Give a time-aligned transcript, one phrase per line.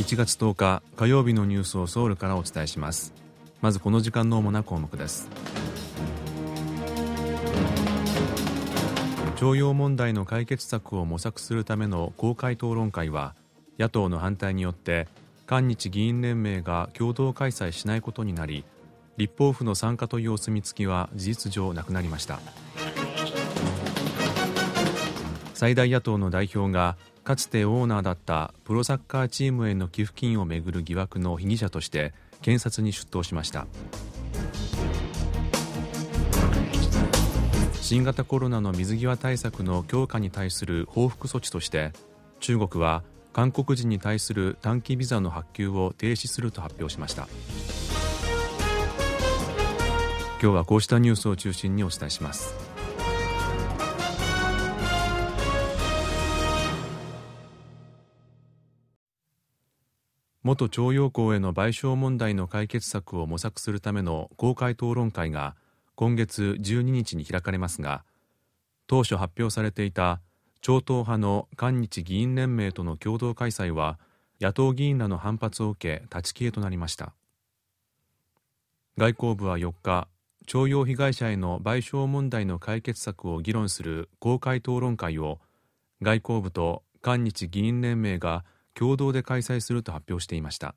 [0.00, 3.12] 1月10日火曜日のニュースをソウルからお伝えします。
[3.60, 5.28] まずこの時間の主な項目です。
[9.36, 13.34] 徴用問題の解決策を模索するための公開討論会は
[13.78, 15.06] 野党の反対によって
[15.46, 18.64] 韓日議員連盟が共同開催しないことになり
[19.18, 22.40] 立法府の参加というお墨付きは事実上なくなりました。
[25.60, 26.96] 最大野党の代表が
[27.30, 32.12] かつてオーナーだったプロサッカーチームへの寄付金をめぐる疑惑の被疑者として
[32.42, 33.68] 検察に出頭しました。
[37.80, 41.92] 新型コロナの水際対策の強化に対する報復措置として
[42.40, 47.28] 中国は韓国人に対する短期ビザの発給を停止すると発表しました。
[50.42, 52.79] 今日はこうしたニュースを中心にお伝えします。
[60.42, 65.54] 元徴用工への賠償問題の解決策を模索するための公開討論会が
[65.94, 68.04] 今月12日に開かれますが
[68.86, 70.20] 当初発表されていた
[70.62, 73.98] 超党派の韓日議員連盟との共同開催は
[74.40, 77.12] 野党議員らの反発を受け立ち消えとなりました。
[78.96, 80.08] 外交部は4日
[80.46, 85.38] 徴用被害者への賠償問題の解決策を議論する公開討論会を
[86.02, 88.44] 外交部と韓日議員連盟が
[88.74, 90.74] 共同で開催すると発表していました。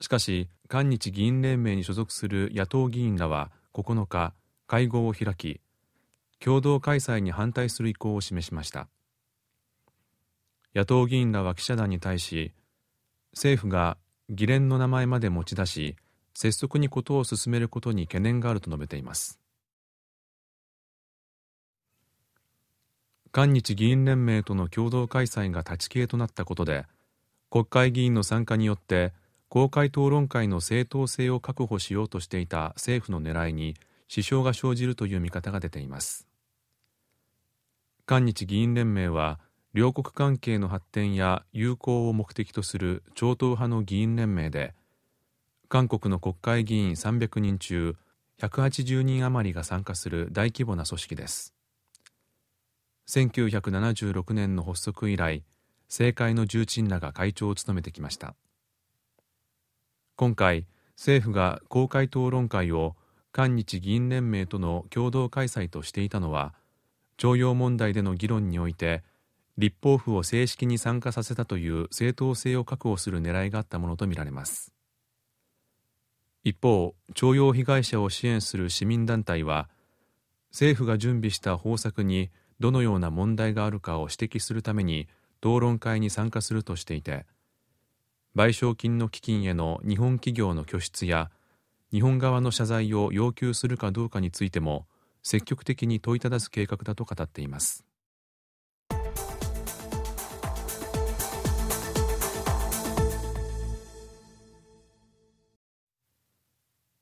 [0.00, 4.32] しかし韓日議員連盟に所属する野党議員らは9日
[4.66, 5.60] 会合を開き
[6.38, 8.88] 共同開催に反対する意向を示しました。
[10.74, 12.52] 野党議員らは記者団に対し
[13.32, 15.96] 政府が議連の名前まで持ち出し
[16.34, 19.40] 拙速にことを進めることに懸念があると述べています。
[23.32, 26.86] 韓日議員連盟との共同開催が立ち消えとなったことで
[27.48, 29.12] 国会議員の参加によって
[29.48, 33.76] 公開討論会の正当性を確保しようとしていた政府の狙いに
[34.08, 36.26] 支障が生じるという見方が出ています。
[38.06, 39.38] 韓日議員連盟は
[39.74, 44.74] 両国関係の発展や友好を目的とする超党派の議員連盟で
[45.68, 47.96] 韓国の国会議員300人中
[48.40, 51.54] 180人余りが参加する大規模な組織です。
[53.10, 55.42] 1976年の発足以来
[55.88, 58.36] 政界の重鎮らが会長を務めてきました。
[60.14, 60.66] 今回
[60.96, 62.94] 政府が公開討論会を
[63.32, 66.54] 韓日議員連盟との共同開催としていたのは
[67.16, 69.02] 徴用問題での議論において
[69.58, 74.72] 立法府を正式に参加させたという正当性を確保する狙いがあったものとみられます。
[76.44, 79.68] 一方徴用被害者を支援する市民団体は
[80.52, 85.08] 政府が準備した方策にどのような問題があるかを指摘するために
[85.40, 87.26] 討論会に参加するとしていて
[88.36, 91.30] 賠償金の基金への日本企業の拠出や
[91.90, 94.86] 日本側の謝罪を要求するかどうかについても
[95.22, 97.84] 積極的に問いただす計画だと語っています。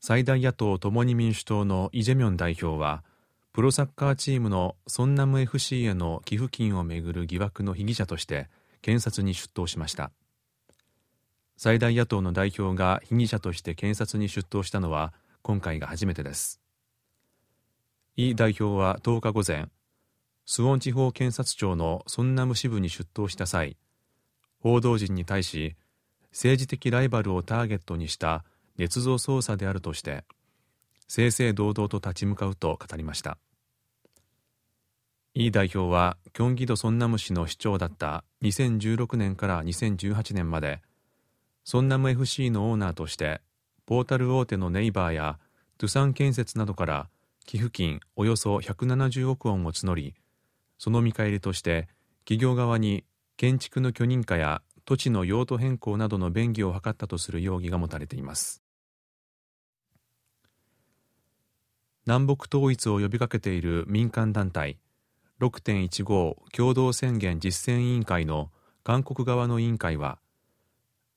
[0.00, 3.04] 最大野党共に民主党のイ・ジェミョン代表は
[3.58, 8.48] プロサッカーチームのソンナム FC への寄付金をめぐる疑惑の被疑者として
[8.82, 10.12] 検察に出頭しました。
[11.56, 16.60] 最大野党の代表が被疑者として検察に出頭したのは今回が初めてです。
[18.14, 19.66] イ代表は10日午前
[20.46, 23.76] スウォン地方検察庁のソンナム支部に出頭した際
[24.60, 25.74] 報道陣に対し
[26.30, 28.44] 政治的ライバルをターゲットにした
[28.78, 30.22] 捏造捜査であるとして
[31.08, 33.36] 正々堂々と立ち向かうと語りました。
[35.40, 40.82] イ代表はキョンギド・ソンナム市の市長だった2016年から2018年まで
[41.62, 43.40] ソンナム FC のオーナーとして
[43.86, 45.38] ポータル大手のネイバーや
[45.78, 47.08] ドゥサン建設などから
[47.46, 50.14] 寄付金およそ170億ウォンを募り
[50.76, 51.86] その見返りとして
[52.24, 53.04] 企業側に
[53.36, 58.64] 建築の許認可や土地の用途変更などの便宜を図ったとする容疑が持たれています。
[62.06, 64.78] 南北統一を呼びかけている民間団体
[65.40, 68.50] 6.15共同宣言実践委員会の
[68.82, 70.18] 韓国側の委員会は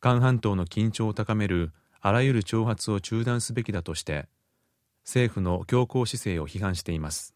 [0.00, 4.26] 韓半島の緊張を高めるあらゆる挑発を中断すべきだとして
[5.04, 7.34] 政府の強硬姿勢を批判しています。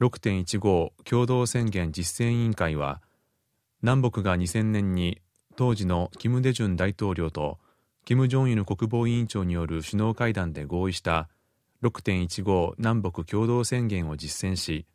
[0.00, 3.00] 6.15共同宣言実践委員会は
[3.82, 5.20] 南北が2000年に
[5.56, 7.58] 当時のキム・デジュン大統領と
[8.04, 11.28] キム・ジョンイル国防委員長による首脳会談で合意した
[11.84, 14.86] 6.15南北共同宣言を実践し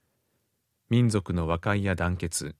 [0.89, 2.55] 民族の和解や団結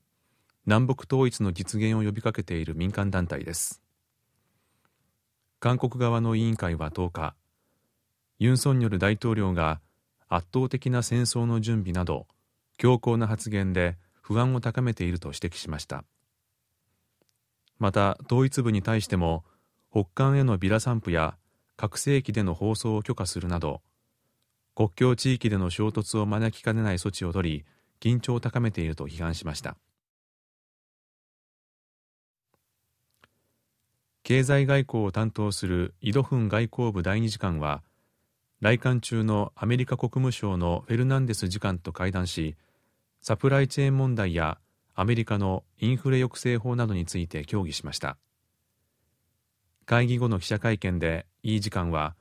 [0.68, 3.82] 南北統一の実現を呼びかけている民間団体です。
[5.60, 7.36] 韓国側の委員会は10日
[8.38, 9.82] ユン・ソンニョル大統領が
[10.28, 12.28] 圧倒的な戦争の準備など
[12.78, 16.04] 強硬な発言で不安を高めていると指摘しました。
[17.80, 19.44] また統一部に対しても
[19.92, 21.36] 北韓へのビラ散布や
[21.78, 23.82] 核兵器での放送を許可するなど
[24.80, 27.66] 国境地域での衝突を招きかねない措置を取り
[28.00, 29.76] 緊張を高めていると批判しました。
[34.24, 37.84] 経済外交を担当するイドフン外交部第二次官は
[38.62, 42.56] 来館中のアメリカ国務省のフェルナンデス次官と会談し
[43.22, 44.60] サプライチェーン問題や
[44.96, 48.18] アメリカのインフレ抑制法などについて協議しました。
[49.86, 52.16] 会議後の記者会見でイ次官は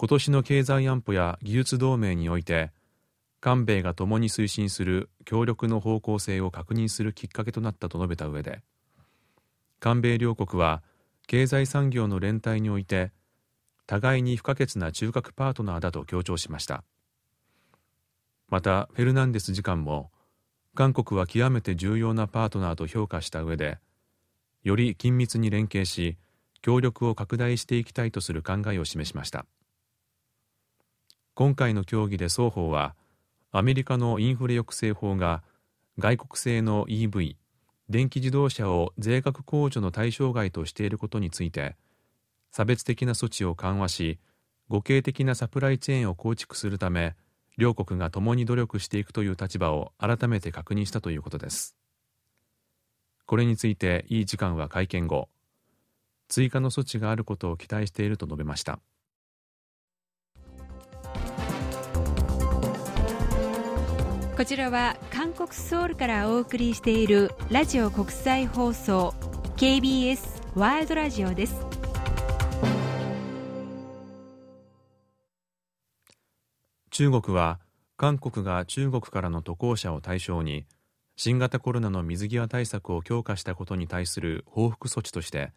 [0.00, 2.72] 今年の経済安保や技術同盟において
[3.42, 8.62] 韓米が共に推進する協力の方向性を確認するきっかけとなったと述べた上で
[9.78, 10.82] 韓米両国は
[11.26, 13.12] 経済産業の連帯において
[13.86, 16.82] 互いに不可欠な中核パートナーだと強調しました。
[18.48, 20.10] またフェルナンデス次官も
[20.74, 23.76] 韓国は極めて重要なパートナーと評価した上で
[24.62, 26.16] より緊密に連携し
[26.62, 29.44] 協力を拡大していきたいとする考えを示しました。
[31.40, 32.94] 今回の協議で双方は
[33.50, 35.42] アメリカのインフレ抑制法が
[35.98, 37.36] 外国製の EV
[37.88, 41.76] 電気自動車を税額控除の対象外としていることについて
[42.50, 44.18] 差別的な措置を緩和し
[44.68, 47.16] 互恵的なサプライチェーンを構築するため
[47.56, 51.74] 両国が共に努力していくという立場を改めて確認したということです。
[53.24, 55.30] これについてイ次官は会見後
[56.28, 58.78] 追加の措置があることを期待していると述べました。
[64.40, 69.14] こちらは韓国ソウルからお送りしているラジオ国際放送
[69.58, 70.18] KBS
[70.54, 71.56] ワールドラジオです。
[76.88, 77.60] 中国は
[77.98, 80.64] 韓国が中国からの渡航者を対象に
[81.16, 85.52] 新型コロナの水際対策を強化したことに対する報復措置として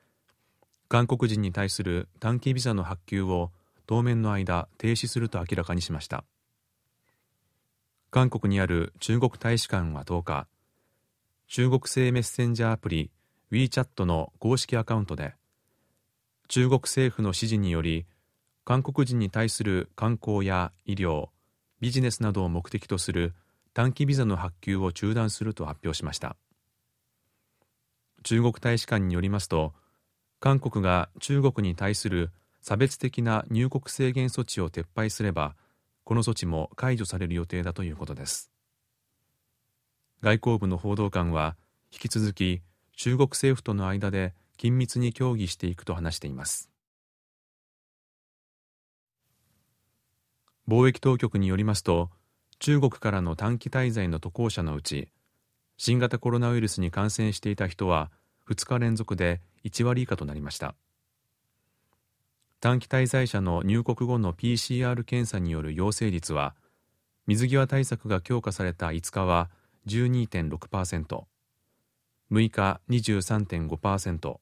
[0.90, 3.52] 韓国人に対する短期ビザの発給を
[3.88, 6.26] 当面の間停止すると明らかにしました。
[8.14, 10.48] 韓国にある中国大使館は10日
[11.48, 13.10] 中国製メッセンジャーアプリ
[13.52, 15.34] WeChat の公式アカウントで
[16.48, 18.06] 中国政府の指示により
[18.66, 21.30] 韓国人に対する観光や医療
[21.82, 23.34] ビジネスなどを目的とする
[23.74, 26.36] 短期ビザの発給を中断すると発表しました。
[28.22, 29.74] 中国大使館によりますと
[30.40, 32.30] 韓国が中国に対する
[32.62, 35.56] 差別的な入国制限措置を撤廃すれば
[36.04, 38.52] この措置も解除される予定だということです。
[40.22, 41.56] 外交部の報道官は
[41.92, 42.62] 引き続き
[42.96, 46.70] 中国政府との間で緊密に協議していくと話しています。
[50.68, 52.10] 貿易当局によりますと
[52.60, 55.10] 中国からの短期滞在の渡航者のうち
[55.78, 58.12] 新型コロナウイルスに感染していた人は
[58.50, 60.76] 2日連続で1割以下となりました。
[62.64, 66.56] 短期滞在者の入国後の PCR 検査による陽性率は
[67.28, 69.50] 水際対策が強化された5日は
[69.86, 71.26] 12.6%6
[72.30, 74.38] 日23.5%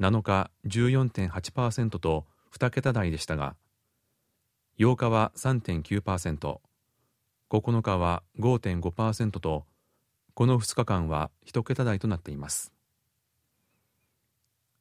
[0.00, 2.26] 7日14.8%と
[2.56, 3.54] 2桁台でしたが
[4.80, 9.64] 8日は 3.9%9 日は5.5%と
[10.34, 12.72] この2日間は1桁台となっています。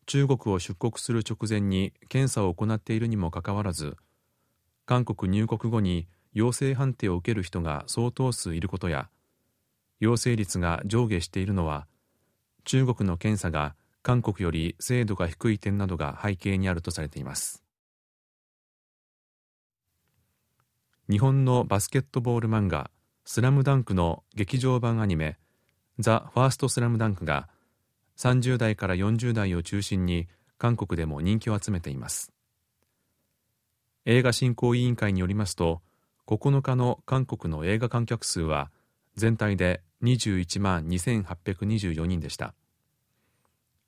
[0.06, 3.96] 中国を出国する直前に検査を行っているにもかかわらず
[4.86, 9.10] 韓国入国後に陽性判定を受ける人が相当数いることや
[10.00, 11.88] 陽性率が上下しているのは
[12.64, 17.64] 中国の検査が韓国より精度が低い点などが背景にあるとされています。
[21.10, 22.90] 日本のバスケットボール漫画
[23.26, 25.38] 「スラムダンクの劇場版アニメ
[26.00, 27.50] 「ザ・ファーストスラムダンクが
[28.22, 30.28] 30代から40代を中心に
[30.60, 32.32] 韓国でも人気を集めています。
[34.06, 35.82] 映画振興委員会によりますと
[36.28, 38.70] 9日の韓国の映画観客数は
[39.16, 42.54] 全体で21万2824人でした。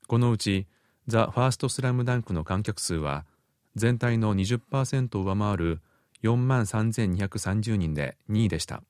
[0.08, 0.66] このうち
[1.06, 3.24] 「ザ・ファーストスラムダンクの観客数は
[3.76, 5.80] 全体の20%を上回る
[6.24, 8.82] 4万3230人で2位でした。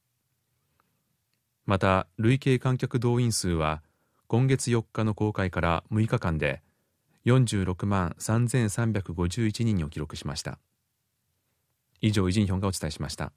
[1.66, 3.82] また累計観客動員数は
[4.26, 6.62] 今月4日の公開から6日間で
[7.26, 10.58] 46万3351人を記録しました。
[12.00, 13.32] 以上イジンヒョンがお伝えしました。